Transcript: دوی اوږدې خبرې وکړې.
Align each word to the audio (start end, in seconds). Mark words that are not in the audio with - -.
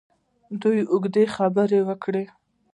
دوی 0.61 0.79
اوږدې 0.91 1.23
خبرې 1.35 1.79
وکړې. 1.87 2.23